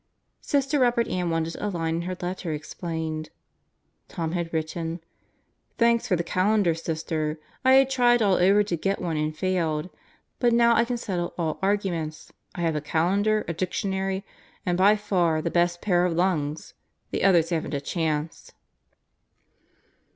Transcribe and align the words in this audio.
Sister 0.39 0.79
Robert 0.79 1.07
Ann 1.09 1.29
wanted 1.29 1.55
a 1.57 1.69
line 1.69 1.97
in 1.97 2.01
her 2.09 2.17
letter 2.19 2.51
explained. 2.53 3.29
Tom 4.07 4.31
had 4.31 4.51
written: 4.51 4.99
"Thanks 5.77 6.07
for 6.07 6.15
the 6.15 6.23
calendar, 6.23 6.73
Sister! 6.73 7.39
I 7.63 7.73
had 7.73 7.87
tried 7.91 8.19
all 8.19 8.33
over 8.33 8.63
to 8.63 8.75
get 8.75 8.99
one 8.99 9.15
and 9.15 9.37
failed. 9.37 9.91
But 10.39 10.53
now 10.53 10.75
I 10.75 10.85
can 10.85 10.97
settle 10.97 11.35
all 11.37 11.59
arguments: 11.61 12.33
I 12.55 12.61
have 12.61 12.75
a 12.75 12.81
calendar, 12.81 13.45
a 13.47 13.53
dictionary, 13.53 14.25
and 14.65 14.75
by 14.75 14.95
far 14.95 15.39
the 15.39 15.51
best 15.51 15.81
pair 15.83 16.03
of 16.05 16.13
lungs. 16.15 16.73
The 17.11 17.23
others 17.23 17.51
haven't 17.51 17.75
a 17.75 17.79
chance." 17.79 18.53